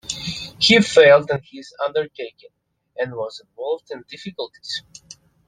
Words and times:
He 0.57 0.79
failed 0.81 1.29
in 1.29 1.41
his 1.51 1.75
undertaking, 1.87 2.49
and 2.97 3.13
was 3.13 3.39
involved 3.39 3.91
in 3.91 4.03
difficulties. 4.09 4.81